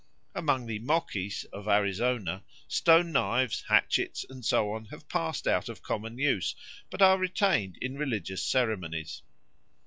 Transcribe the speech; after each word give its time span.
Amongst 0.33 0.65
the 0.67 0.79
Moquis 0.79 1.45
of 1.53 1.67
Arizona 1.67 2.41
stone 2.67 3.11
knives, 3.11 3.63
hatchets, 3.67 4.25
and 4.27 4.43
so 4.43 4.71
on 4.73 4.85
have 4.85 5.07
passed 5.07 5.47
out 5.47 5.69
of 5.69 5.83
common 5.83 6.17
use, 6.17 6.55
but 6.89 7.03
are 7.03 7.19
retained 7.19 7.77
in 7.83 7.99
religious 7.99 8.41
ceremonies. 8.43 9.21